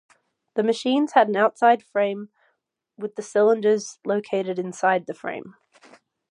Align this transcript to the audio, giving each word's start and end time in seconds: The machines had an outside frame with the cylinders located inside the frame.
The 0.55 0.63
machines 0.63 1.11
had 1.11 1.27
an 1.27 1.35
outside 1.35 1.83
frame 1.83 2.29
with 2.97 3.17
the 3.17 3.21
cylinders 3.21 3.99
located 4.03 4.57
inside 4.57 5.05
the 5.05 5.13
frame. 5.13 5.53